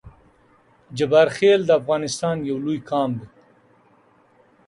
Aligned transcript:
جبارخیل 0.97 1.61
د 1.65 1.71
افغانستان 1.79 2.37
یو 2.49 2.57
لوی 2.65 2.79
قام 2.89 3.11
دی 3.19 3.27